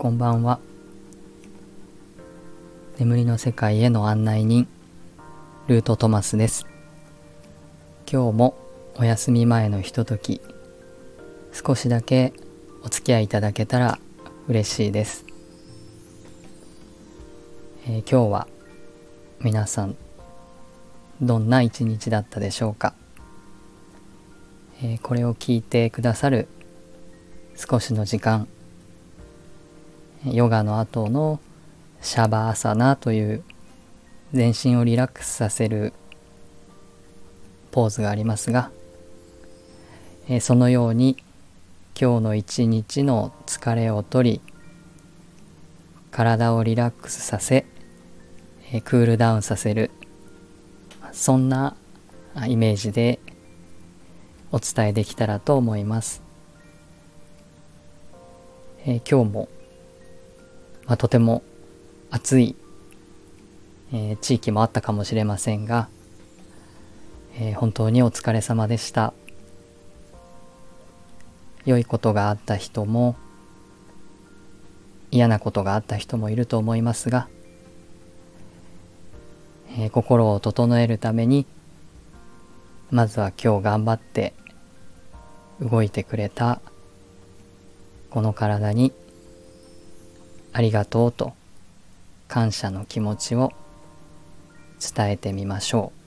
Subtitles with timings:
[0.00, 0.60] こんばんは。
[2.98, 4.66] 眠りの世界への案内人
[5.66, 6.64] ルートトマスです。
[8.10, 8.56] 今日も
[8.96, 10.40] お休み前のひととき
[11.52, 12.32] 少しだけ
[12.82, 13.98] お付き合いいただけたら
[14.48, 15.26] 嬉しいです、
[17.86, 18.48] えー、今日は
[19.42, 19.96] 皆さん
[21.20, 22.94] どんな一日だったでしょうか、
[24.82, 26.48] えー、これを聞いてくださる
[27.54, 28.48] 少しの時間
[30.24, 31.40] ヨガの後の
[32.02, 33.44] シャバーサナという
[34.32, 35.94] 全身をリラックスさせる
[37.70, 38.70] ポーズがありますが、
[40.28, 41.16] え、そのように
[41.98, 44.40] 今日の一日の疲れを取り
[46.10, 47.64] 体をリラックスさせ、
[48.72, 49.90] え、クールダウンさせる
[51.12, 51.76] そんな
[52.46, 53.20] イメージで
[54.52, 56.22] お伝えできたらと思います、
[58.84, 59.48] え、今日も
[60.90, 61.44] まあ、とても
[62.10, 62.56] 暑い、
[63.92, 65.88] えー、地域もあったかもしれませんが、
[67.38, 69.14] えー、本当にお疲れ様でした。
[71.64, 73.14] 良いことがあった人も
[75.12, 77.28] 嫌なことがあった人もいると思いますが、
[79.78, 81.46] えー、心を整えるために
[82.90, 84.34] まずは今日頑張って
[85.60, 86.60] 動いてくれた
[88.10, 88.92] この体に
[90.52, 91.32] ありがとうと
[92.28, 93.52] 感謝の気持ちを
[94.80, 96.00] 伝えてみましょう。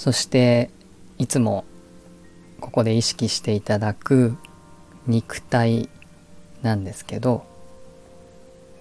[0.00, 0.70] そして
[1.18, 1.64] いつも
[2.60, 4.36] ここで意識していただく
[5.06, 5.88] 肉体
[6.62, 7.44] なんですけど、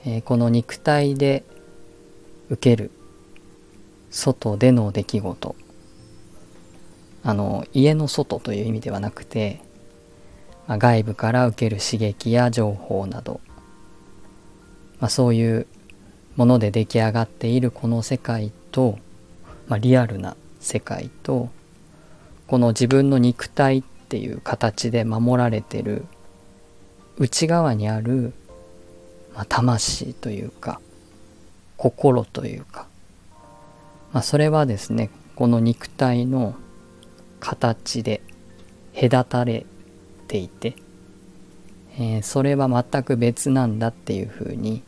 [0.06, 1.44] えー、この肉体で
[2.50, 2.92] 受ける
[4.10, 5.56] 外での出来事
[7.24, 9.62] あの家の外という意味ではなくて、
[10.78, 13.42] 外部から受ける刺激や情報など、
[15.00, 15.68] まあ、そういう
[16.36, 18.98] もので出来上がっているこの世界と、
[19.68, 21.50] まあ、リアルな世界と
[22.48, 26.06] この自分の肉体っていう形で守られてる
[27.18, 28.34] 内側にある、
[29.34, 30.80] まあ、魂というか
[31.78, 32.88] 心というか、
[34.14, 36.56] まあ、それはですねこの肉体の
[37.40, 38.22] 形で
[38.94, 39.66] 隔たれ
[40.32, 40.76] ていて、
[41.98, 44.82] えー、それは全く別なんだっていうふうに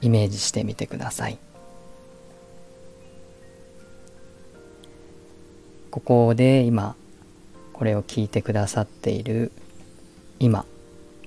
[0.00, 1.38] イメージしてみてください。
[5.90, 6.94] ここで今
[7.72, 9.50] これを聞いてくださっている
[10.38, 10.64] 今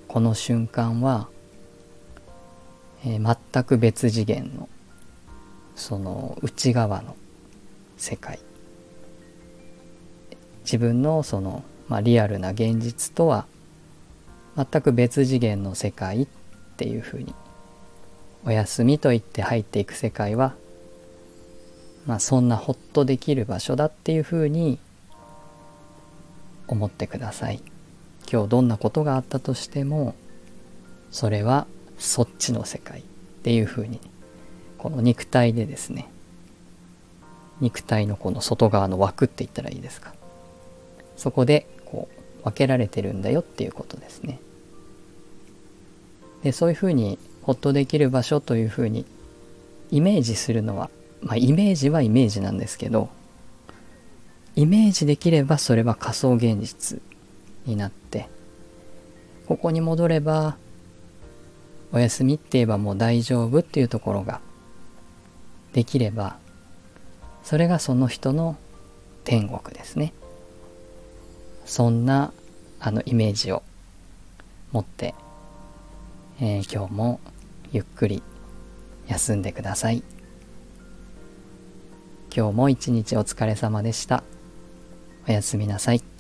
[0.08, 1.28] この瞬間は、
[3.06, 4.70] えー、全く別次元の
[5.76, 7.16] その内側の
[7.98, 8.40] 世界
[10.64, 13.46] 自分のそのまあ、リアルな現実とは
[14.56, 16.28] 全く別次元の世界っ
[16.78, 17.34] ていうふうに
[18.46, 20.54] お休みと言って入っていく世界は、
[22.06, 24.80] まあ、そんなほっとできる場所だっていうふうに
[26.68, 27.62] 思ってください。
[28.32, 30.16] 今日どんなことがあったとしても
[31.12, 31.68] それは
[32.00, 33.04] そっちの世界っ
[33.44, 34.00] ていうふうに
[34.80, 36.10] この肉体でですね
[37.62, 40.14] 肉体のこの外側の枠って言ったらいいですか。
[41.16, 42.08] そこでこ
[42.42, 44.40] う分けられてるんだよっていうことですね。
[46.44, 49.06] でそういうふうにほっとできる場所というふうに
[49.92, 50.90] イメージするのは
[51.22, 53.10] まあイメージはイメージなんですけど
[54.56, 57.02] イメージできればそれは仮想現実
[57.66, 58.30] になって
[59.48, 60.58] ここに戻れば
[61.92, 64.42] お休みって言えばもう大丈夫っていうところが
[65.74, 66.38] できれば
[67.44, 68.58] それがその人の
[69.24, 70.14] 天国ですね。
[71.66, 72.32] そんな
[72.80, 73.64] あのイメージを
[74.72, 75.16] 持って、
[76.40, 77.20] えー、今日も
[77.72, 78.22] ゆっくり
[79.08, 80.04] 休んでください。
[82.36, 84.24] 今日も一日お疲れ様でした。
[85.28, 86.15] おやすみなさい。